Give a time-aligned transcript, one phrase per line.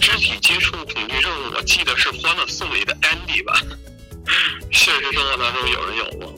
[0.00, 3.60] 肢体接触恐惧症，我记得是《欢乐颂》里的 Andy 吧？
[4.72, 6.32] 现实生活当中有人有吗？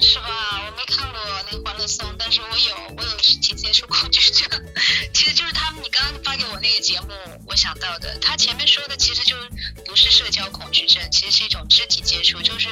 [0.00, 0.62] 是吧？
[0.66, 1.20] 我没看过
[1.50, 4.48] 那个《欢乐颂》，但是我有，我有肢体接触恐惧症。
[5.12, 7.08] 其实就是他们，你刚刚发给我那个节目，
[7.46, 8.16] 我想到的。
[8.20, 9.34] 他前面说的其实就
[9.84, 12.68] 不是社交恐惧症，其实是一种肢体接触，就是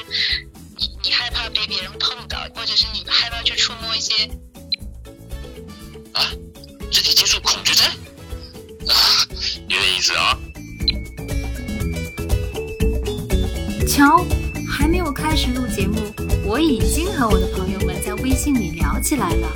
[0.77, 4.25] 你你害怕被别人碰到，或者是你害怕去触摸一些。
[6.13, 6.31] 啊，
[6.91, 7.85] 肢体接触恐惧症？
[8.89, 8.93] 啊，
[9.67, 10.39] 有点意思啊。
[13.87, 14.25] 瞧，
[14.67, 15.99] 还没有开始录节目，
[16.45, 19.53] 我已经和我的朋友们在微信里聊起来了。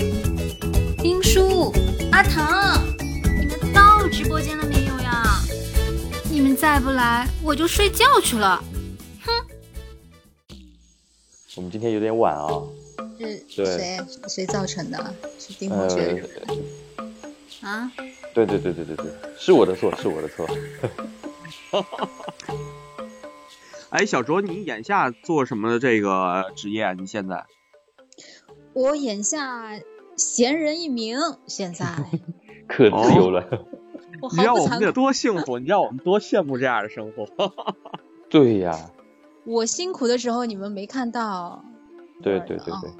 [0.97, 1.73] 兵叔、
[2.11, 2.81] 阿唐，
[3.39, 5.39] 你们到直播间了没有呀？
[6.29, 8.63] 你们再不来，我就睡觉去了。
[9.25, 9.31] 哼！
[11.55, 12.47] 我们今天有点晚啊。
[13.47, 13.99] 是谁？
[14.27, 15.15] 谁造成的？
[15.37, 16.23] 是丁同学。
[17.61, 17.91] 啊？
[18.33, 19.05] 对对对对对对，
[19.37, 20.47] 是我的错，是我的错。
[23.89, 26.93] 哎，小卓，你眼下做什么这个职业？
[26.93, 27.45] 你现在？
[28.73, 29.79] 我眼下
[30.15, 31.85] 闲人一名，现在
[32.67, 33.65] 可自由了。
[34.37, 37.25] 你让我们得多幸福，你让我们多羡慕这样的生活。
[38.29, 38.91] 对呀。
[39.43, 41.65] 我辛苦的时候你们没看到。
[42.21, 42.91] 对对对对。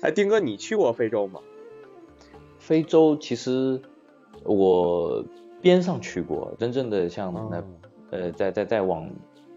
[0.00, 1.40] 哎，丁哥，你去过非洲吗？
[2.66, 3.80] 非洲其实
[4.42, 5.24] 我
[5.62, 7.64] 边上去过，真正的像那
[8.10, 9.08] 呃，在在在往。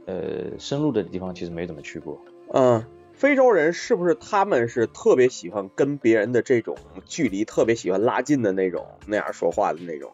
[0.06, 2.20] 呃，深入的地方其实没怎么去过。
[2.52, 10.12] 嗯，非洲人是不是他们是特别喜欢跟别人的这种距离特别喜欢拉近的那种那样说话的那种？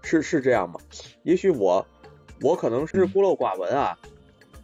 [0.00, 0.80] 是是这样吗？
[1.22, 1.86] 也许我
[2.40, 3.98] 我可能是孤陋寡闻啊。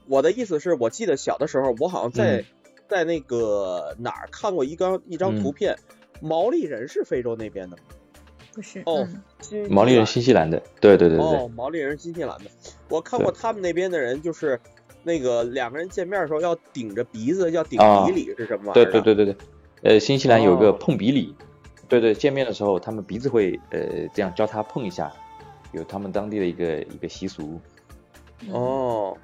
[0.06, 2.42] 我的意思是我记得小的时候，我好像在
[2.88, 5.76] 在那个哪儿看过一张一张图片，
[6.22, 7.82] 毛利人是非洲那边的吗？
[8.54, 9.08] 不是哦，
[9.68, 11.26] 毛利人新西兰的，对对对对。
[11.26, 12.44] 哦，毛利人新西兰的，
[12.88, 14.60] 我看过他们那边的人，就是
[15.02, 18.84] 那个两个人见面的时候要顶着鼻子，要顶鼻礼是什么玩意儿？
[18.84, 19.36] 对对对对对，
[19.82, 21.34] 呃，新西兰有个碰鼻礼，
[21.88, 25.10] 对对，见面的时候他们鼻子会呃这样交叉碰一下，
[25.72, 27.58] 有他们当地的一个一个习俗。
[28.50, 29.16] 哦，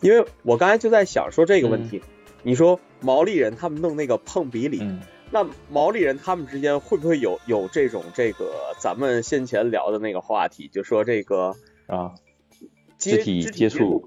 [0.00, 2.00] 因为我刚才就在想说这个问题，
[2.42, 4.82] 你说毛利人他们弄那个碰鼻礼。
[5.34, 11.56] 那毛利人他们之间会不会有有这种这个咱们先前聊的那个话题，就说这个
[11.88, 12.14] 啊，
[12.98, 13.98] 肢体接触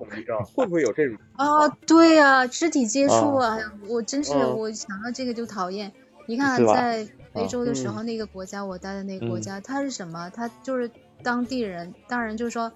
[0.56, 1.68] 会不会有这种啊？
[1.86, 3.58] 对呀，肢体接触啊，
[3.90, 5.92] 我真是我想到这个就讨厌。
[6.28, 10.30] 你看在非洲的时候，那个国家我待的那个国家，它是什么？
[10.30, 10.90] 它就是
[11.24, 12.72] 当地人，当然就是说，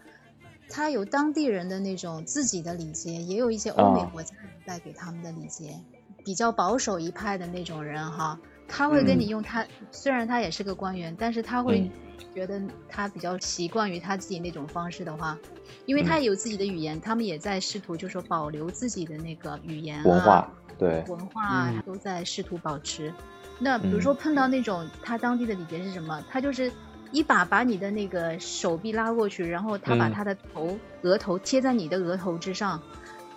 [0.67, 5.79] 他有当地人的那种自己的礼节，也有一些欧美国家人带给他们的礼节。
[6.24, 11.90] 比较保守一派的那种人哈，他会跟你用他，虽然他也是个官员，但是他会
[12.34, 15.38] 觉得他比较习惯于他自己那种方式的话，
[15.86, 23.14] 因为他也有自己的语言，他们也在试图就说保留自己的那个语言文化，对文化都在试图保持。
[23.59, 26.24] 那比如说碰到那种他当地的礼节是什么？
[26.30, 26.72] 他就是
[27.12, 32.82] 一把把你的那个手臂拉过去，然后他把他的头额头贴在你的额头之上。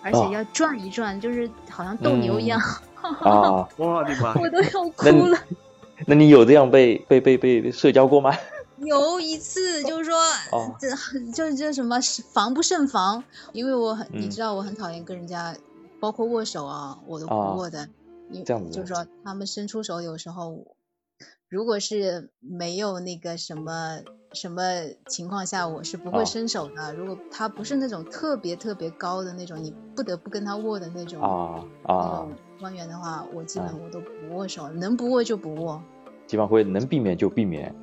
[0.05, 2.61] 而且要转一转，就是好像斗牛一样。
[3.01, 3.67] 啊！
[3.77, 4.35] 我的妈！
[4.35, 5.37] 我都要哭了。
[6.05, 8.31] 那你有这样被被被被社交过吗？
[8.77, 10.19] 有一次，就是说，
[10.79, 10.89] 这
[11.31, 11.97] 就就什么
[12.31, 15.55] 防不胜防，因为我很，你知道我很讨厌跟人家，
[15.99, 17.87] 包括握手啊，我都不握的。
[18.45, 18.69] 这样子。
[18.69, 20.74] 就是说，他们伸出手，有时候。
[21.49, 24.01] 如果是没有那个什么
[24.33, 24.61] 什么
[25.07, 26.93] 情况下，我是不会伸手的。
[26.95, 32.27] 如果他不是那种特别特别高的那种，你不得不跟他握的那种啊啊
[32.59, 35.81] 官员的话，我基本我都不握手，能不握就不握。
[36.25, 37.73] 基本会能避免就避免。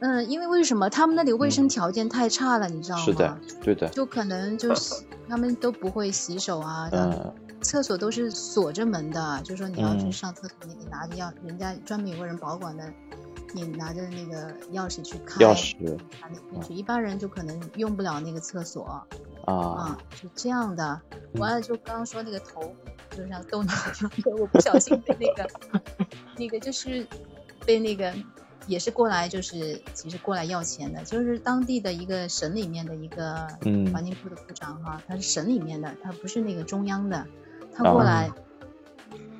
[0.00, 3.04] 嗯，因为为什么他们那里卫生条件太差了，你知道吗？
[3.04, 3.88] 是的，对的。
[3.90, 4.94] 就可能就是
[5.28, 6.88] 他们都不会洗手啊。
[6.92, 7.34] 嗯。
[7.62, 12.90] 厕所都是锁着门的，就说你要去上厕所，你拿着钥，人家专门有个人保管的，
[13.52, 15.76] 你拿着那个钥匙去开，钥匙
[16.22, 16.72] 拿进去。
[16.72, 18.84] 一般人就可能用不了那个厕所
[19.44, 20.98] 啊，啊，就这样的。
[21.34, 22.74] 完了就刚刚说那个头，
[23.14, 23.70] 就像斗牛
[24.24, 25.50] 的， 我不小心被那个
[26.38, 27.06] 那个就是
[27.66, 28.10] 被那个。
[28.66, 33.46] 也是过来，就是其实过来要钱的，就是当地的一个省里面的一个
[33.92, 37.26] 环境部的部长哈，他是省里面的，他不是那个中央的，
[37.74, 38.30] 他过来，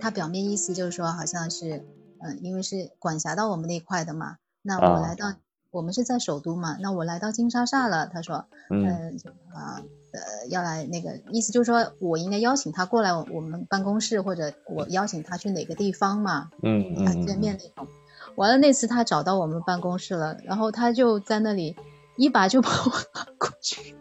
[0.01, 1.85] 他表面意思就是说好像是，
[2.19, 5.35] 嗯，因为是管辖到我们那块的嘛，那我来到
[5.71, 9.17] 我们是在首都嘛，那我来到金沙萨了，他说，嗯。
[9.55, 9.83] 啊
[10.13, 17.93] 呃要来那个意思就是说我应该邀请他过来我们办公室或者我邀请他去哪个地方嘛，嗯嗯见面那种。
[18.37, 21.77] 完了那次他找到我们办公室了，然后他就在那里
[22.17, 23.95] 一把就把我拉过去。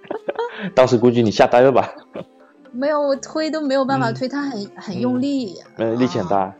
[0.74, 1.92] 当时估计你吓呆了吧？
[2.72, 6.54] 没有，我推都没有办法推，他很很用力，嗯，力气很大，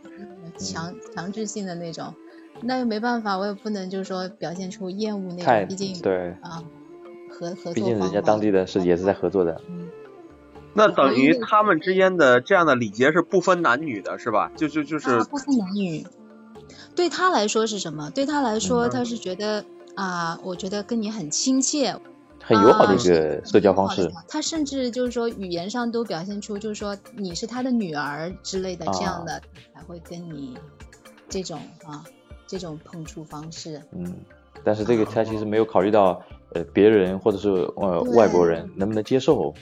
[0.58, 2.14] 强强制性的那种，
[2.62, 6.62] 那又没办法，我也不能就是说表现出厌恶那太种，毕竟对，啊，
[7.30, 9.88] 合合作毕竟人家当地的是也是在合作的，嗯，
[10.74, 14.50] 那等于他们之间的这样的礼节是不分男女的，是吧？
[14.56, 16.06] 就就就是啊，不分男女。
[16.94, 18.10] 对他来说是什么？
[18.10, 19.64] 对他来说，嗯他是觉得
[19.94, 21.94] 啊，我觉得跟你很亲切，
[22.42, 29.40] 很友好的一啊个社交方式他甚至就是说语言上都表现出，就是说你是他的女儿之类的这样的，
[29.74, 30.56] 才会跟你
[31.28, 32.04] 这种啊
[32.46, 33.82] 这种碰触方式。
[33.92, 34.14] 嗯，
[34.64, 36.22] 但是这个他其实没有考虑到
[36.54, 39.52] 呃别人或者是呃外国人能不能接受，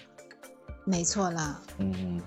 [0.84, 2.20] 没错啦，嗯，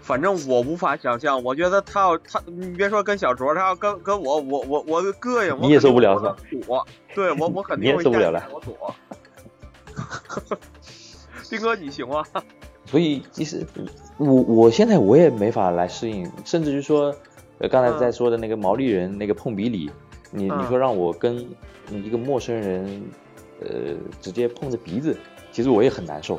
[0.00, 8.94] 反正我无法想象，我觉得他要他，你别说跟小卓，他要跟跟我，我我我膈应，我你也受不了肯定会躲，对我我肯你也定会受不了了我躲。
[11.48, 12.24] 斌哥，你行吗？
[12.86, 13.66] 所以其实
[14.16, 17.14] 我我现在我也没法来适应，甚至于说，
[17.58, 19.90] 呃，刚才在说的那个毛利人那个碰鼻礼，
[20.30, 21.46] 你嗯你说让我跟
[21.90, 23.02] 一个陌生人，
[23.60, 23.68] 呃，
[24.20, 25.16] 直接碰着鼻子，
[25.52, 26.38] 其实我也很难受。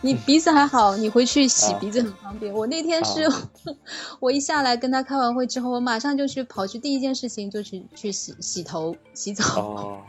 [0.00, 2.54] 你鼻子还好，你回去洗啊鼻子很方便。
[2.54, 3.50] 我那天是、啊
[4.20, 9.60] 我一下来跟他开完会之后，我马上就去跑去第一件事情就去去洗洗头洗澡。
[9.60, 10.02] 哦，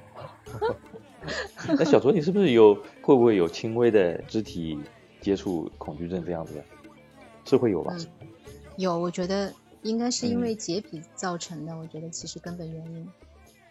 [1.68, 4.80] 那小卓，你是不是有会不会有轻微的肢体
[5.22, 6.64] 接触恐惧症这样子的？
[7.46, 7.96] 是会有吧？
[7.98, 8.06] 嗯，
[8.78, 9.52] 有，我觉得
[9.82, 11.76] 应该是因嗯为洁癖造成的。
[11.76, 13.08] 我觉得其实根本原因，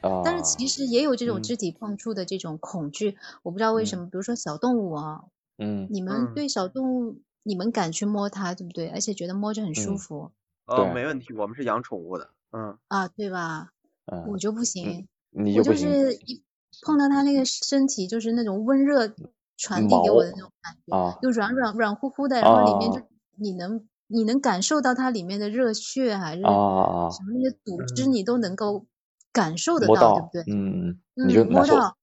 [0.01, 4.07] 啊，但是其实也有这种嗯肢体碰触的这种恐惧，我不知道为什么。
[4.07, 5.25] 比如说小动物啊，
[5.59, 8.89] 嗯，你们嗯对小动物，你们敢去摸它，对不对？
[8.89, 10.33] 而且觉得摸着很舒嗯服、
[10.67, 13.71] 哦，没问题，我们是养宠物的，嗯，啊，对吧？
[14.07, 15.07] 嗯，我就不行。
[15.31, 16.43] 你我就就不行是一
[16.83, 19.13] 碰到它那个身体，就是那种温热
[19.57, 23.07] 传递给我的那种感觉，啊就软软软乎乎的，然后里面就啊
[23.37, 28.87] 你能你能感受到它里面的热血还是什么那些组织，嗯你都能够
[29.33, 31.97] 感受得摸到，对不对？，嗯嗯，你摸到，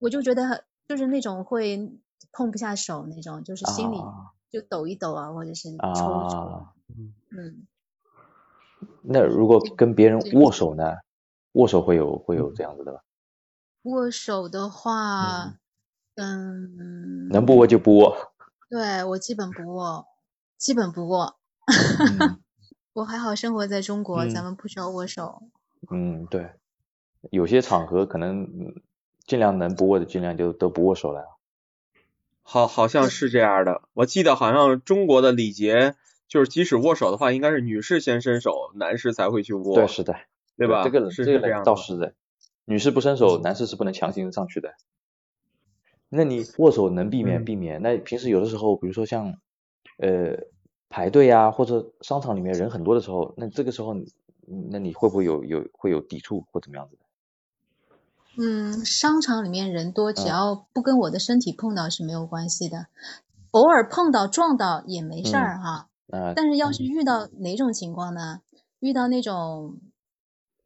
[0.00, 1.92] 我就觉得很就是那种会
[2.30, 6.72] 碰不下手那种，就是心里啊就抖一抖啊，或者是抽一抽，啊。
[7.30, 7.66] 嗯，
[9.02, 10.94] 那如果跟别人握手呢？
[11.52, 13.02] 握手会有会有这样子的吧？
[13.82, 15.54] 握手的话，
[16.14, 18.16] 嗯，能不握就不握。
[18.70, 20.06] 对我基本不握，
[20.56, 21.36] 基本不握。
[21.66, 22.40] 嗯
[22.94, 25.42] 我还好生活在中国，嗯咱们不需要握手。
[25.90, 26.52] 嗯，对，
[27.30, 28.82] 有些场合可能嗯
[29.26, 31.38] 尽量能不握的尽量就都不握手了。
[32.42, 33.82] 好，好像是这样的。
[33.94, 35.94] 我记得好像中国的礼节
[36.28, 40.16] 就是，即使握手的话，应该是女士先伸手，男士才会去握，对，是的，
[40.56, 40.82] 对吧？
[40.84, 41.62] 这个是这个。
[41.64, 42.14] 倒是的，
[42.64, 44.74] 女士不伸手，男士是不能强行上去的。
[46.08, 49.38] 那你握手能避免嗯避免，那平时有的时候，比如说像
[49.96, 50.36] 呃
[50.90, 53.94] 排队啊，或者商场里面人很多的时候，那这个时候，
[54.70, 57.01] 那你会不会有有会有抵触或怎么样子的？
[58.38, 60.28] 嗯，商场里面人多，只嗯。
[60.28, 62.86] 要不跟我的身体碰到是没有关系的，
[63.50, 65.88] 偶尔碰到撞到也没事儿哈。
[66.10, 68.40] 啊、但是要是遇到哪种情况呢？
[68.80, 69.78] 遇到那种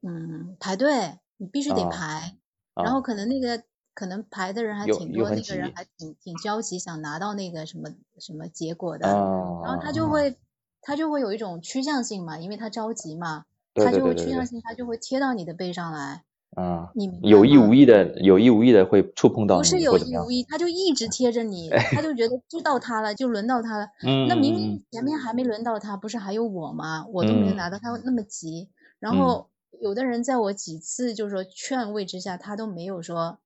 [0.03, 2.37] 嗯排队，你必须得啊排，
[2.75, 3.63] 啊然后可能那个
[3.95, 10.37] 可能排的人还挺多，那个人还挺挺焦急，想拿到那个什么什么结果的，啊，然后他就会。
[10.83, 13.45] 他就会有一种趋向性嘛，因为他着急嘛，
[13.75, 16.23] 对他就会趋向性，他就会贴到你的背上来，
[16.57, 20.31] 啊，你有意无意的，有意无意的会触碰到你不是有意无？
[20.31, 23.89] 意，他就一直贴着你， 他就觉得就到他了，就轮到他了。
[24.03, 27.05] 嗯，那明嗯明前面还没轮到他，不是还有我吗？
[27.13, 28.71] 我都没有嗯拿到，他那么急。
[28.99, 29.51] 然嗯后
[29.83, 33.39] 有的人在我几次就是说劝慰之下，他都没有说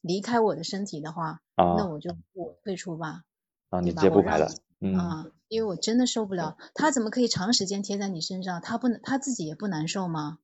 [0.00, 3.24] 离开我的身体的话，啊那我就我退出吧，
[3.68, 6.56] 啊，你接不排了，嗯啊，因为我真的受不了。
[6.72, 8.62] 他怎么可以长时间贴在你身上？
[8.62, 10.38] 他不能他自己也不难受吗？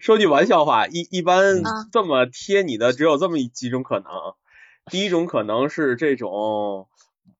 [0.00, 4.06] 说句玩笑话，一一般啊这么贴你的只有这么几种可能。
[4.90, 6.86] 第一种可能是这种，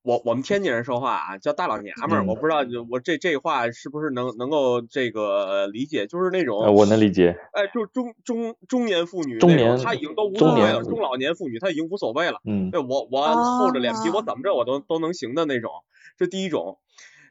[0.02, 2.58] 我我们天津人说话啊叫大老娘们儿，嗯我不知道
[2.90, 12.40] 我这这话是不是能能够这个理解，就是那种呃，我能理解，哎，就中中中年妇女中那种，年她已经都无所谓了，中老年妇女她已经无所谓了。
[12.44, 13.26] 嗯对我我
[13.58, 15.70] 厚着脸皮，我哦怎么着我都都能行的那种，
[16.18, 16.78] 这第一种。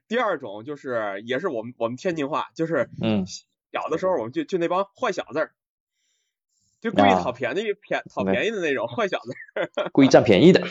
[0.08, 3.26] 第二种就是也是我们我们天津话，就是嗯
[3.76, 5.50] 小的时候我们就就那帮坏小子，
[6.80, 9.34] 就故意啊讨便宜便讨便宜的那种坏小子。
[9.92, 10.62] 故意占便宜的，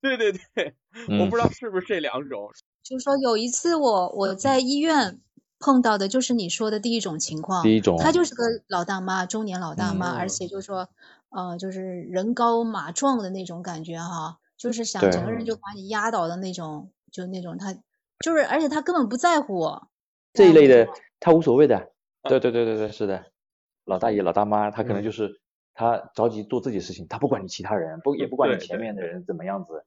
[0.00, 0.74] 对对对，
[1.08, 2.50] 我嗯不知道是不是这两种。
[2.82, 5.20] 就是说有一次我我在医院
[5.58, 10.88] 碰到的就是你说的第一种情况，第一种他就是个老大妈，中年老大妈，嗯而且就是说，
[11.28, 17.74] 呃，就是人高马壮的那种感觉哈，就是想整个人就把你压倒的那种，就那种他
[18.20, 19.88] 就是，而且他根本不在乎我
[20.32, 20.88] 这一类的
[21.20, 21.89] 他无所谓的。
[22.22, 23.24] 对对对对对，是的，
[23.84, 25.40] 老大爷老大妈他可能就是
[25.74, 29.84] 他着急做自己的事情，他不管你其他人，不也不管你前面的人怎么样子，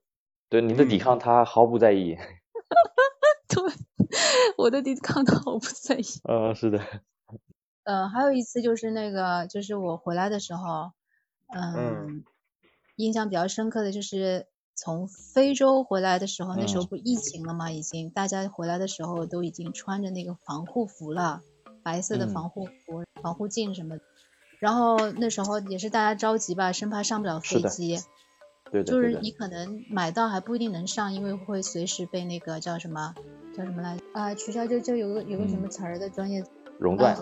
[0.48, 0.98] 对你的抵嗯。
[0.98, 2.16] 抗他毫不在意。
[3.48, 3.62] 对，
[4.58, 6.04] 我的抵抗他毫不在意。
[6.24, 6.80] 呃，是的，
[7.84, 10.92] 呃，还有一次就是那个，就是我回来的时候，
[11.54, 12.24] 嗯，嗯
[12.96, 16.88] 印象比较深刻的就是从非洲回来的时候，那时候嗯。
[16.88, 21.42] 不疫情了嘛，已经大家回来的时候都已经穿着那个防护服了，
[21.84, 24.02] 白色的嗯防护服、防护镜什么的。
[24.58, 28.00] 然后那时候也是大家着急吧，生怕上不了飞机，
[28.72, 33.14] 对就是你可能买到还不一定能上，因为会随时被那个叫什么
[33.54, 36.42] 叫什么来啊、取消就就有个有个什么嗯词儿的专业
[36.78, 37.16] 熔断，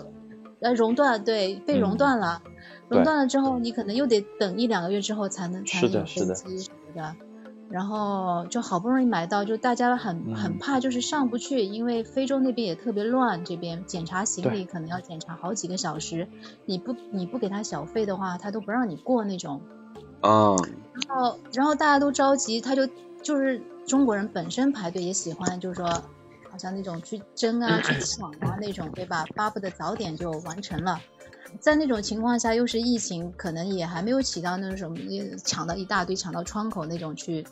[0.61, 2.41] 呃，熔断，对，被熔嗯断了。
[2.87, 7.15] 熔断了之后，你可能又得等一两个月之后才能才能有飞机什么的。
[7.73, 16.27] 然后就好不容易买到，就大家很很嗯怕，就是上不去，因为非洲那边也特别乱，这边检查行李可能要检查好几个小时，
[16.65, 19.59] 你不你不给他小费的话，他都不让你过那种。
[20.21, 20.55] 哦，
[21.07, 22.87] 然后然后大家都着急，他就
[23.23, 25.89] 就是中国人本身排队也喜欢，就是说
[26.51, 29.25] 好像那种去争啊、去 抢啊那种，对吧？
[29.35, 31.01] 巴不得早点就完成了。
[31.59, 37.45] 在那种情况下，又是疫情，可能也还没有起到那种呃抢到一大堆、抢到窗口那种去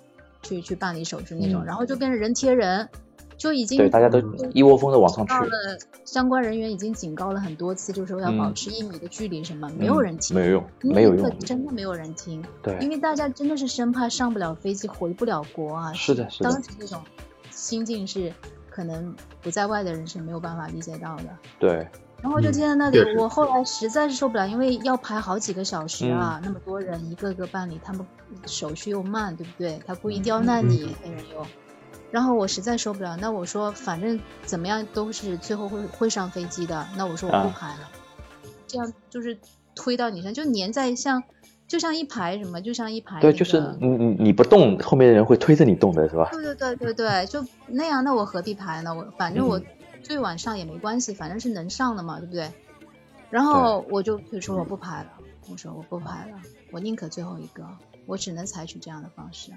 [0.44, 2.90] 去去办理手续那种，嗯然后就变成人贴人，
[3.38, 4.20] 就已经对，大家都
[4.54, 5.34] 一窝蜂的往上去
[6.04, 12.44] 相关人员已经警告了很多次，就是说要保嗯持一米的距离什么，没有嗯人听，没有用，没有用，真的没有人听。
[12.62, 15.94] 对因，为大家真的是生怕上不了飞机，回不了国啊。
[15.94, 17.02] 是的是的当时这种
[17.50, 18.34] 心境是
[18.70, 21.24] 可能不在外的人是没有办法理解到的。
[21.60, 21.88] 对，
[22.22, 28.06] 然后就嗯贴在那里，我后来实在是受不了，因为要排好几个小时啊，那么多人一个个办理，他们
[28.46, 29.82] 手续又慢，对不对？
[29.88, 31.46] 他故意刁难你，黑人又。
[32.12, 37.90] 然后我实在受不了，那我说反正怎么样都是最后会会上飞机的，那我说我不啊排了，
[38.68, 39.40] 这样就是
[39.74, 41.24] 推到你身，就粘在像
[41.68, 46.30] 就像一排什么，就像一排、对，就是你你你不动，后面的人会推着你动的是吧？
[46.34, 48.94] 对对对对对，就那样，那我何必排呢？
[48.94, 49.66] 我反正我嗯
[50.04, 52.52] 最晚上也没关系，反正是能上的嘛，对不对？
[53.30, 55.20] 然后我就退出，我不拍了。
[55.50, 56.42] 我说我不拍了，
[56.72, 59.54] 我宁可最后一个，我只能采取这样的方式。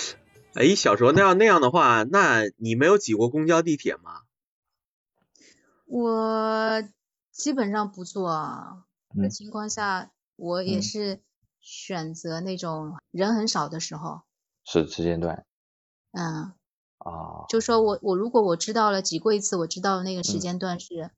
[0.54, 4.22] 哎，小时候，那要那样的话，那你没有挤过公交地铁吗？
[5.86, 6.82] 我
[7.30, 8.84] 基本上不坐啊，
[9.14, 11.20] 的嗯情况下，我也嗯是
[11.60, 14.22] 选择那种人很少的时候，
[14.64, 15.44] 是时间段
[16.12, 16.52] 嗯，
[17.04, 21.10] 啊，就说我我如果我知道了挤过一次，我知道那个时嗯间段是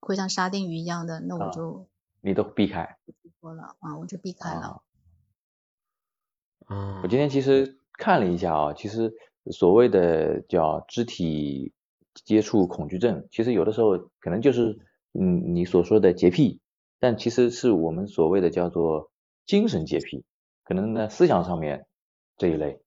[0.00, 1.88] 会像沙丁鱼一样的，那我啊就
[2.20, 2.96] 你都避开。
[3.22, 4.82] 不说了啊，我就避开了。
[6.66, 9.12] 啊，啊我今天其实看了一下啊，其实
[9.50, 11.72] 所谓的叫肢体
[12.24, 14.78] 接触恐惧症，其实有的时候可能就是
[15.12, 16.60] 嗯你所说的洁癖，
[17.00, 19.10] 但其实是我们所谓的叫做
[19.44, 20.24] 精神洁癖，
[20.62, 21.86] 可能呢思想上面
[22.36, 22.80] 这一类。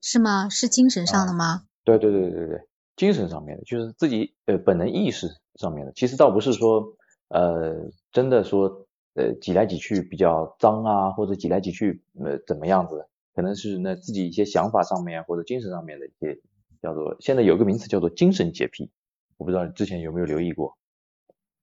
[0.00, 0.48] 是吗？
[0.48, 1.64] 是精神上的吗？
[1.96, 2.60] 对对对对对，
[2.96, 6.96] 精神上面的，就是自己呃本能意识上面的，其实倒不是说
[7.28, 16.40] 呃真的说呃挤来挤去比较脏啊，或者挤来挤去呃怎么样子，可能是那自己一些想法上面或者精神上面的一些
[16.82, 18.90] 叫做现在有个名词叫做精神洁癖，
[19.38, 20.76] 我不知道你之前有没有留意过。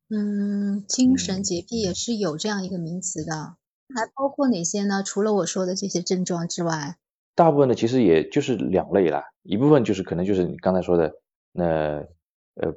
[0.10, 3.58] 嗯，精神嗯洁癖也是有这样一个名词的，
[3.94, 5.04] 还包括哪些呢？
[5.04, 6.98] 除了我说的这些症状之外，
[7.36, 11.14] 大部分呢其实也就是两类啦，一部分就是可能就是你刚才说的，
[11.52, 11.66] 那
[12.56, 12.74] 呃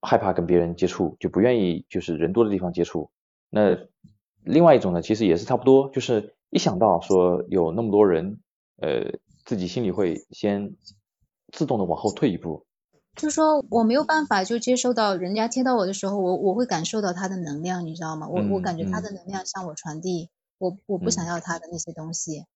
[0.00, 3.10] 害怕跟别人接触，就不愿意就是人多的地方接触。
[3.50, 3.76] 那
[4.42, 8.40] 另外一种呢，其实也是差不多，就是一想到说有那么多人，
[8.78, 10.76] 呃，自己心里会先
[11.52, 12.64] 自动的往后退一步。
[13.16, 18.28] 就是说我没有办法就接收到人家贴到我的时候，我我会感受到他的能量，你知道吗？
[18.28, 22.46] 我我嗯感觉他嗯的能量向我传递，我我不想嗯要他的那些东西，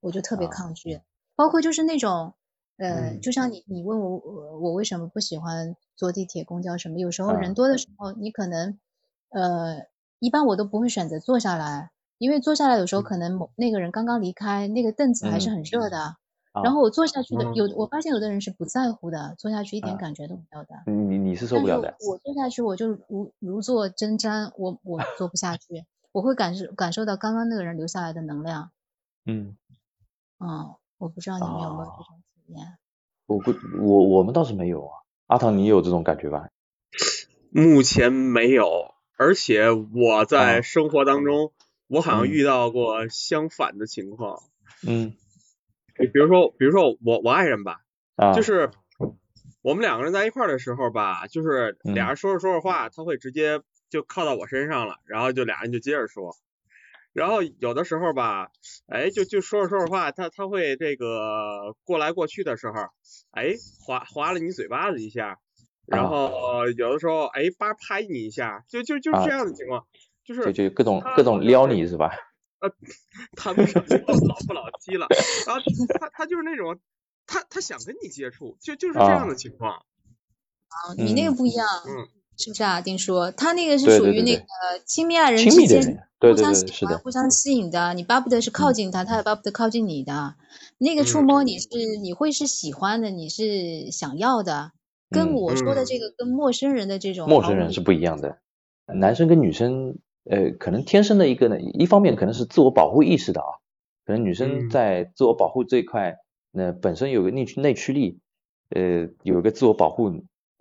[0.00, 1.00] 我就特别啊抗拒。
[1.34, 2.34] 包括就是那种，
[2.78, 8.78] 呃，嗯就像你你问我我我为什么不喜欢坐地铁、公交什么，有时候啊人多的时候，你可能，
[9.30, 9.82] 呃，
[10.18, 15.98] 一般我都不会选择坐下来，因为坐下来有时候可能某那个人刚刚离开，那个凳子还是嗯很热的。
[15.98, 16.16] 啊
[16.64, 20.68] 然后我坐下去的嗯有，我发现有的人是不在乎的，坐下去一点啊感觉都没有的。
[20.86, 21.94] 你你你是受不了的。
[22.08, 28.70] 我坐下去我就如如坐针毡，我我坐不下去， 我会感受感受到刚刚那个人留下来的能量。
[29.26, 29.54] 嗯，
[30.38, 32.78] 嗯，我不知道你们有没有哦这种体验？
[33.26, 33.52] 我不
[33.82, 34.92] 我我们倒是没有啊。
[35.26, 36.48] 阿唐，你有这种感觉吧？
[37.50, 41.52] 目前没有，而且我在啊生活当中
[41.88, 44.42] 我好像嗯遇到过相反的情况。
[44.86, 45.14] 嗯
[45.94, 47.80] 比比如说，比如说我我爱人吧，
[48.16, 48.70] 啊，就是
[49.62, 56.36] 我们两个人在一块儿的时候吧，就是嗯俩人说着说着话，他会直接就靠到我身上了，然后就俩人就接着说。
[57.16, 58.50] 然后有的时候吧，
[58.88, 62.74] 哎，就就说着说着话，他他会这个过来过去的时候，
[63.30, 63.54] 哎，
[63.86, 65.38] 划划了你嘴巴子一下，
[65.86, 66.08] 然啊。
[66.08, 69.86] 后有的时候哎，叭拍你一下，就就就是啊这样的情况，
[70.24, 72.12] 就是就就各种各种撩你是吧？
[73.36, 75.06] 谈不上老不老鸡了，
[75.46, 75.62] 然后
[75.98, 76.78] 他他就是那种，
[77.26, 82.80] 他他想跟你接触，就就是这样的情况，啊，你那个不一样，嗯是不是啊？
[82.80, 84.44] 丁叔，他那个是属于那个
[84.84, 90.34] 亲密爱人之间密的人，对互对相喜欢、对是的，互相吸引的，你巴不得是靠嗯近他，他也巴不得靠近你的。
[90.78, 91.68] 那个触嗯摸你是
[92.02, 94.72] 你会是喜欢的，你是想要的，
[95.10, 98.38] 跟嗯我说的嗯这个跟陌生人的这种陌生人是不一样的。
[98.86, 99.96] 男生跟女生，
[100.30, 103.46] 呃，可能天生的一个呢，一方面可能是自我保护意识的啊，
[104.04, 106.16] 可能女生嗯在自我保护这一块，
[106.52, 108.20] 那本身有个内驱内驱力，
[108.70, 110.10] 呃，有一个自我保护，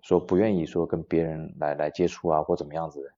[0.05, 3.09] 说不愿意说跟别人来来接触啊或怎么样子的。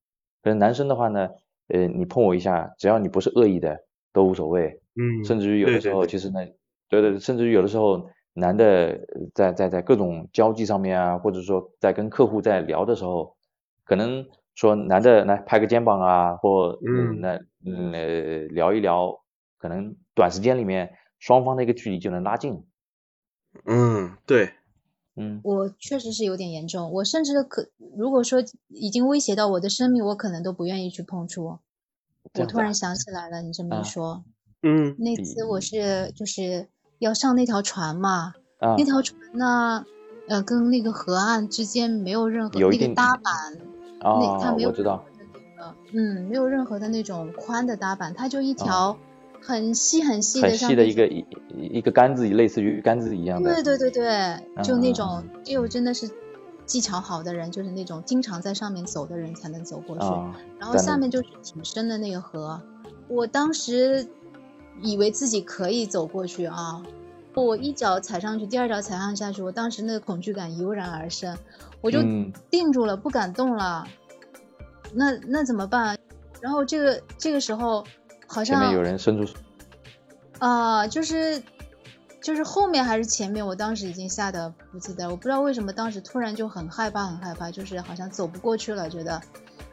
[0.42, 1.30] 可能男生的话呢，
[1.68, 3.78] 呃，你碰我一下，只要你不是恶意的，
[4.14, 4.80] 都无所谓。
[4.96, 6.40] 嗯，甚至于有的时候，其实呢，
[6.88, 13.36] 对对，甚至于有的时候，男的呃在在在各种交际上面啊，或者说在跟客户在聊的时候，
[13.84, 14.26] 可能
[14.56, 19.20] 说男的来拍个肩膀啊，或嗯那嗯呃聊一聊，
[19.58, 22.64] 可能短时间里面双方的一个距离就能拉近。
[23.66, 24.52] 嗯，对，
[25.18, 25.42] 嗯。
[25.44, 31.60] 我确实是有点严重，我甚至可如果说已经威胁到我的生命，我可能都不愿意去碰触。
[32.40, 33.82] 我突然想起来了，你这么啊。
[33.82, 34.24] 一说，
[34.62, 36.68] 嗯那次我是就是
[37.00, 38.76] 要上那条船嘛，啊。
[38.78, 39.86] 那条船呢，
[40.28, 43.34] 呃，跟那个河岸之间没有任何有一定那个搭板，
[44.00, 44.74] 那它啊，没有
[45.94, 48.98] 嗯，没有任何的那种宽的搭板，它就一啊条
[49.42, 51.26] 很细很细的，细的一个一
[51.78, 53.54] 一个杆子，类似于杆子一样的。
[53.54, 55.24] 对对对对，就那嗯种
[55.70, 56.10] 真的是
[56.66, 60.04] 技巧好的人，就是那种经常在上面走的人才能走过去。
[60.04, 62.62] 啊，然后下面就是挺深的那个河，
[63.08, 64.08] 我当时
[64.82, 66.84] 以为自己可以走过去啊，
[67.34, 71.38] 我一脚踩上去，第二脚踩上下去，我当时那个恐惧感油然而生，
[71.82, 73.88] 我就嗯定住了，不敢动了。
[74.94, 75.98] 那那怎么办？
[76.42, 77.84] 然后这个这个时候
[78.28, 79.34] 好像前面有人伸出手。
[80.40, 81.42] 啊、就是
[82.22, 89.22] 就是后面还是前面，我当时已经吓得不记得，我不知道为什么当时突然就很害怕，很害怕，就是好像走不过去了，觉得。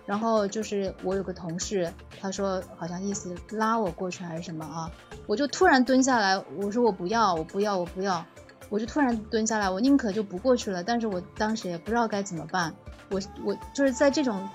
[0.07, 4.90] 然后就是我有个同事，他说好像意思拉我过去还是什么啊，
[5.27, 8.25] 我就突然蹲下来，我说我不要，我不要，我不要，
[8.69, 12.75] 我就突然蹲下来，我宁可就不过去了，但是我当时也不知道该怎么办，
[13.11, 14.47] 我我就是在这种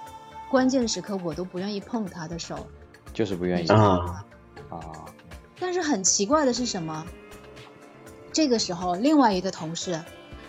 [0.52, 2.68] 关键时刻，我都不愿意碰他的手，
[3.14, 4.26] 就是不愿意啊
[4.70, 5.06] 啊
[5.60, 7.06] 但是很奇怪的是什么？
[8.32, 10.02] 这个时候，另外一个同事，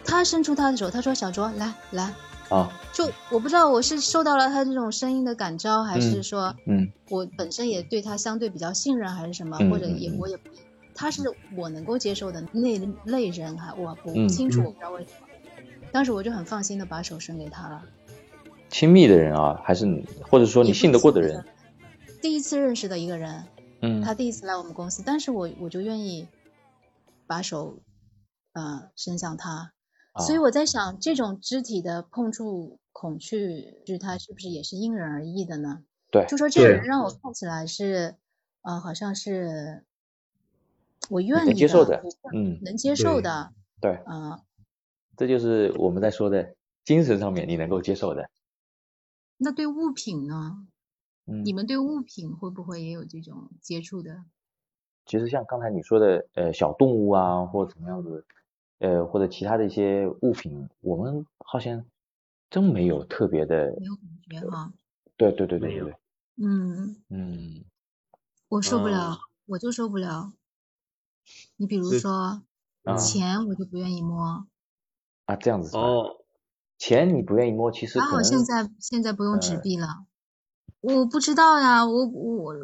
[0.05, 2.15] 他伸出他的手，他说：“小卓，来来。
[2.49, 10.51] 啊”就我不知道我是受到了他这种声音的感召，还是嗯说嗯我本身也对他相对比较信任，还是什么，嗯或者也我也不，
[10.95, 11.23] 他是
[11.57, 15.27] 我能够接受的那类人，还我不清楚，嗯我不知道为什么。
[15.93, 17.83] 当时我就很放心的把手伸给他了。
[18.69, 19.87] 亲密的人啊，还是
[20.23, 21.45] 或者说你信得过的是人，
[22.21, 23.47] 第一次认识的一个人，
[23.83, 24.03] 嗯。
[24.03, 26.29] 他第一次来我们公司，但是我我就愿意
[27.27, 27.79] 把手
[28.53, 29.73] 呃伸向他，
[30.19, 35.83] 所以啊我在想，这种肢体的碰触恐惧，就是他是不是也是因人而异的呢？
[36.11, 36.27] 对。
[36.29, 38.17] 就说这个人让我看起来是，
[38.63, 39.85] 呃，好像是
[41.09, 42.03] 我愿意接受的。
[42.35, 42.59] 嗯。
[42.63, 44.41] 能接受的，对，嗯、
[45.17, 46.55] 这就是我们在说的
[46.85, 48.29] 精神上面你能够接受的，
[49.39, 50.67] 那对物品呢？
[51.31, 54.25] 嗯你们对物品会不会也有这种接触的？
[55.07, 58.25] 其实像刚才你说的，呃，小动物啊，或者怎么样子，
[58.79, 61.85] 呃，或者其他的一些物品，我们好像
[62.51, 64.73] 真没有特别的，没有感觉哈，
[65.17, 65.95] 对对对对对对，
[66.37, 67.65] 嗯，嗯
[68.49, 70.33] 我受不了，嗯我就受不了。
[71.57, 72.43] 你比如说
[72.85, 74.47] 啊钱，我就不愿意摸。
[75.29, 75.77] 啊这样子？
[75.77, 76.25] 哦，
[76.79, 80.07] 钱你不愿意摸，其实还好现在现在不用纸呃币了。
[80.81, 82.55] 我不知道呀，我我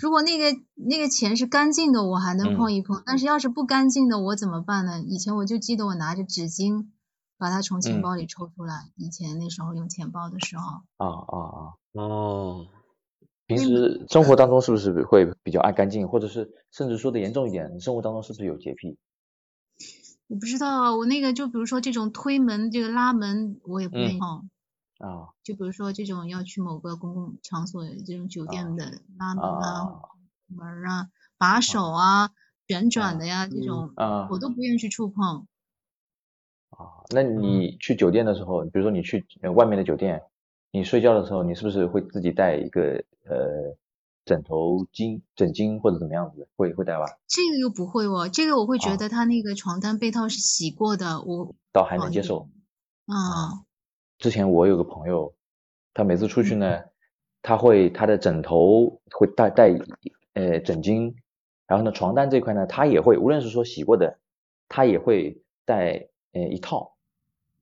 [0.00, 5.00] 如果那个那个钱是干净的，我还能嗯碰一碰，但是要是不干净的，我怎么办呢？
[5.00, 6.86] 以前我就记得我拿着纸巾
[7.38, 12.66] 把它从钱嗯包里抽出来，以前那时候用钱包的时候，啊啊啊，哦，
[13.46, 18.98] 平时生活当中是不是会比较爱干净，或者是甚至说的严重一点，你生活当中是不是有洁癖？
[20.26, 24.50] 我不知道啊，我那个就比如说这种推门这个拉门，我也不愿意嗯碰。
[25.02, 30.00] 啊就比如说这种要去某个公共场所这种酒店的拉门啊、啊
[30.46, 32.30] 门啊、把手啊、
[32.68, 35.46] 旋转的呀、这嗯种，啊我都不愿意去触碰。
[36.70, 37.04] 啊！
[37.10, 40.22] 那你去酒店的时候，比如说你去呃外面的酒店，
[40.70, 43.76] 你睡觉的时候，你是不是会自己带一个呃
[44.24, 46.48] 枕头巾、枕巾或者怎么样子？
[46.56, 47.04] 会会带吧？
[47.26, 52.48] 这个又不会哦，这个我会觉啊得他那个床单被套是洗过的，我倒还能哦接受。
[53.06, 53.64] 啊
[54.22, 55.34] 之前我有个朋友，
[55.92, 56.80] 他每次出嗯去呢，
[57.42, 59.70] 他会他的枕头会带带
[60.34, 61.12] 呃枕巾，
[61.66, 64.20] 然后呢床单这块呢，他也会，无论是说洗过的，
[64.68, 66.94] 他也会带呃一套，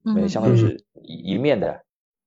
[0.05, 1.83] 呃嗯相当于是一一面的，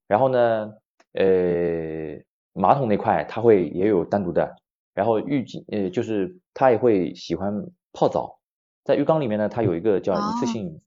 [0.08, 0.74] 然后呢
[1.14, 2.20] 呃
[2.54, 4.56] 马桶那块他会也有单独的，
[4.96, 8.40] 然后浴巾呃就是他也会喜欢泡澡，
[8.84, 10.48] 在浴缸里面呢，它有一个叫一次哦。
[10.48, 10.82] 性，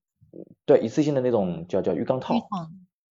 [0.64, 2.34] 对一次性的那种叫叫浴缸套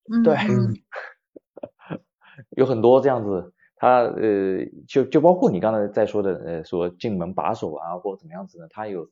[0.10, 0.74] 嗯对嗯
[2.58, 8.68] 有很多这样子，他呃，就就包括你刚才在说的，呃，说进门把手啊，或者怎么样子呢？
[8.70, 9.10] 他有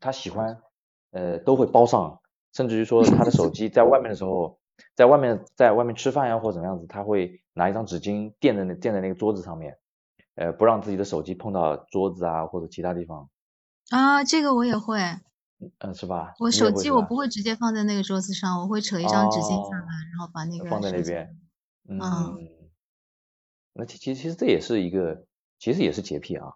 [0.00, 0.58] 他喜欢，
[1.12, 2.20] 呃，都会包上，
[2.52, 4.58] 甚至于说他的手机在外面的时候，
[4.96, 9.78] 在外面在外面吃饭呀，或者怎么样子，他会拿一张纸巾垫在那垫在那个桌子上面，
[10.34, 13.28] 呃，不让自己的手机碰到桌子啊或者其他地方，
[13.90, 14.98] 啊，这个我也会，
[15.78, 16.34] 嗯、是吧？
[16.38, 21.36] 我手机我不会直接放在那个桌子上，我会扯一张纸巾下哦来，然后把那个放在那边，
[21.88, 22.48] 嗯嗯，
[23.74, 25.24] 那其其实其实这也是一个，
[25.58, 26.52] 其实也是洁癖啊。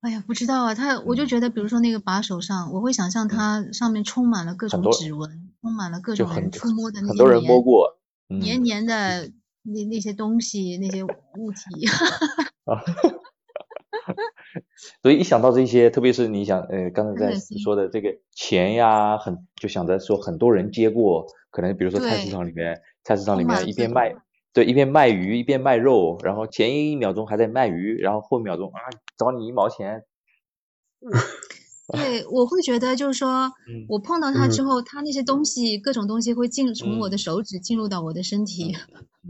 [0.00, 7.98] 哎呀，不知道啊，他我就嗯觉得，比如说那个把手上，我会想象它上面充满了各种指纹，充满了各种人触摸的那些很多人摸黏过，
[8.28, 9.30] 嗯黏黏的
[9.62, 11.86] 那那些东西，那些物体。
[14.54, 14.62] 啊，
[15.02, 24.14] 所以一想到这些，特别是你想，呃，刚才在说的这个钱呀，很就想着说很多人接过，可能比如说菜市场里面，菜市场里面一边卖，
[24.52, 28.80] 对，一边卖鱼一边卖肉，然后前一秒钟还在卖鱼，然后后一秒钟啊
[29.18, 30.04] 找你一毛钱，
[31.92, 34.32] 对，我会觉得就是说嗯，我碰到。
[34.32, 37.18] 它之后，它那些东西，各种东西会进从我的嗯。
[37.18, 38.74] 手指进入到我的身体，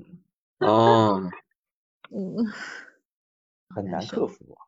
[0.58, 1.20] 哦，
[2.10, 2.46] 嗯，
[3.68, 4.65] 很 难克服啊。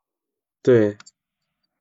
[0.69, 0.99] 对，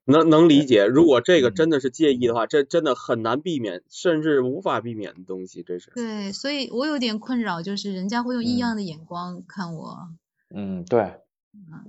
[0.05, 0.85] 能能理解。
[0.85, 5.91] 如果这个嗯真的是介意的话，这真的很难避免，甚至无法避免的东西，这是。
[5.93, 10.07] 对，所以我有点困扰，就是人家会用异嗯样的眼光看我。
[10.55, 11.19] 嗯，对，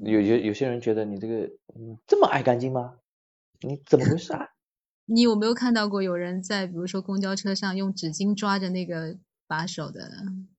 [0.02, 2.94] 有有有些人觉得你这个嗯这么爱干净吗？
[3.60, 4.48] 你怎么回事啊？
[5.06, 10.10] 你有没有看到过有人在比如说公交车上用纸巾抓着那个把手的？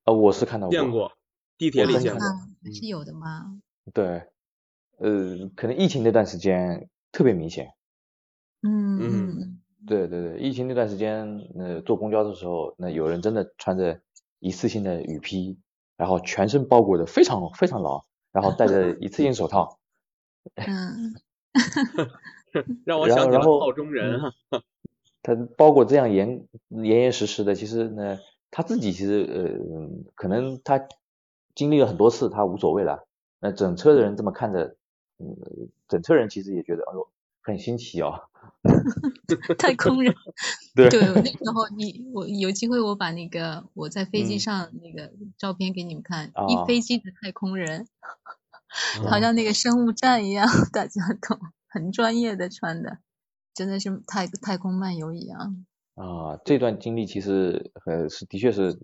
[0.06, 1.12] 呃，我是看到过见过，
[1.58, 2.26] 地铁里见过。
[2.74, 3.62] 是有的吗。
[3.94, 4.24] 对，
[5.00, 7.74] 呃，可能疫情那段时间特别明显。
[8.62, 14.00] 嗯嗯嗯对对对，疫情那段时间，呃，坐公交的时候，那有人真的穿着
[14.40, 15.58] 一次性的雨披，
[15.98, 19.80] 然后全身包裹的非常非常牢，然后戴着一次性手套
[20.68, 21.16] 嗯，
[22.86, 24.34] 让我想起了然后然后套中人啊。
[25.24, 28.20] 他包裹这样严严严实实的，其实呢，
[28.52, 30.88] 他自己其实呃，可能他
[31.56, 33.06] 经历了很多次，他无所谓了。
[33.42, 34.76] 那整车的人这么看着，
[35.20, 37.08] 嗯，整车人其实也觉得，哎呦，
[37.42, 38.22] 很新奇哦。
[39.58, 40.14] 太空人。
[40.76, 47.88] 对对，那时候你我有机会我把那个我在飞机嗯上那个照片给你们看，啊一飞机的太空人，
[49.04, 53.00] 好啊像那个生物站一样，大家都很专业的穿的，
[53.54, 55.66] 真的是太太空漫游一样。
[55.96, 58.80] 啊，这段经历其实呃是的确是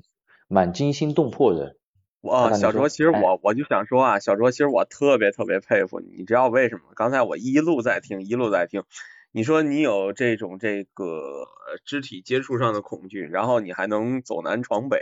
[0.48, 1.78] 蛮惊心动魄的。
[2.25, 6.81] 我那你说小卓，其实哎我我就想说啊，小卓，其实我特别特别佩服你，你知道为什么？
[6.95, 8.83] 刚才我一路在听，一路在听，
[9.31, 14.97] 你说你有这种这个呃肢体接触上的恐惧，然后你还能走南闯北，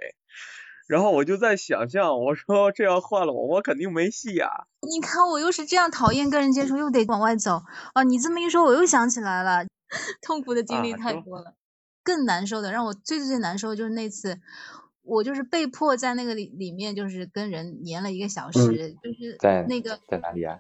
[0.85, 8.03] 然后我就在想象，我说这要换了我，我肯定没戏呀、你看我又是这样讨厌跟人接触，又得往外走啊！
[8.03, 9.65] 你这么一说，我又想起来了，
[10.21, 11.53] 痛苦的经历太多了。
[12.05, 14.41] 更难受的，让我最最最难受的就是那次，
[15.03, 20.59] 我就是被迫在那个里里面，就是跟人黏了一个小时，就是在那个在哪里啊？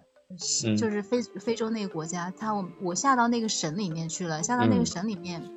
[0.77, 5.47] 就是非非洲那个国家，他我我下到那个省里面去了，下到那个嗯省里面，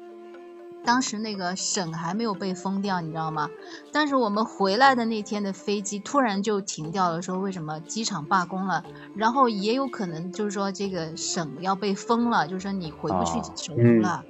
[0.85, 3.49] 当时那个省还没有被封掉，你知道吗？
[3.91, 14.25] 但是我们回来的那天的飞机突然就停掉了，说为什么机场罢工了，然后也有可能就是说这个省要被封了，就是说你回不去啊首都了。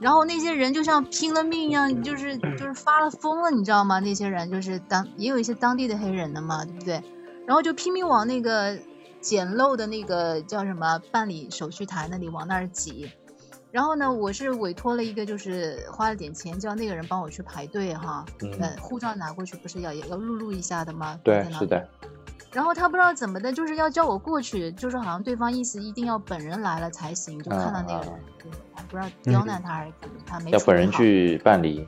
[0.00, 4.00] 然后那些人就像拼了命一样，就是就是发了疯了，你知道吗？
[4.00, 7.02] 那些人就是当也有一些当地的黑人的嘛，对不对？
[7.46, 8.78] 然后就拼命往那个
[9.20, 13.10] 简陋的那个叫什么办理手续台那里往那儿挤，
[13.70, 21.18] 然后呢，我是委托了一个，就是花了点钱叫那个人帮我去排队哈，嗯呃，护照拿过去不是要要录入一下的吗？
[21.22, 21.88] 对是的，
[22.54, 28.50] 然后他不知道怎么的，就是要叫我过去，就是好像对方意思一定要本人来了才行，就看到那个人，就
[28.88, 31.86] 不知道刁难他还是怎么，他没啊要本人去办理。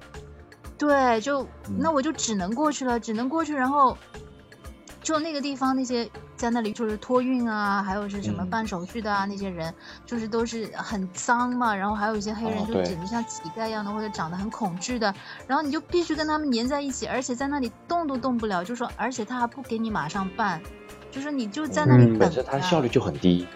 [0.77, 3.97] 对，就嗯那我就只能过去了，只能过去，然后
[5.03, 15.15] 就那个地方那些在那里就是托运啊，还有是什么嗯办手续的啊，那些人就是都是很脏嘛，然后还有一些黑人就简直像乞丐一样的，或者长得很恐惧的，
[15.47, 20.61] 然后你就必须跟他们粘在一起，而且在那里动都动不了，就说而且他还不给你马上办，
[21.11, 23.47] 就是你就在那里嗯等着，本身它效率就很低。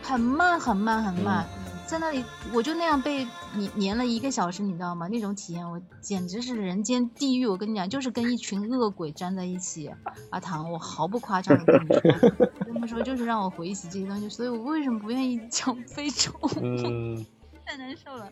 [0.00, 1.44] 很慢很慢很慢。
[1.56, 1.57] 嗯
[1.88, 2.22] 在那里，
[2.52, 5.08] 我就那样被你粘了一个小时，你知道吗？
[5.08, 7.46] 那种体验，我简直是人间地狱。
[7.46, 9.90] 我跟你讲，就是跟一群恶鬼粘在一起。
[10.28, 12.30] 阿唐，我毫不夸张的跟你说，
[12.66, 16.30] 这么说就是让我回忆起这些东西，所以我为什么不愿意讲非洲？
[16.62, 17.24] 嗯，
[17.64, 18.30] 太难受了。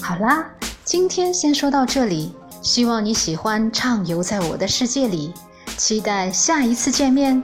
[0.00, 0.50] 好啦，
[0.84, 5.34] 今天先说到这里，希望你喜欢畅游在我的世界里，
[5.76, 7.42] 期待下一次见面，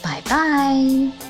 [0.00, 1.29] 拜拜。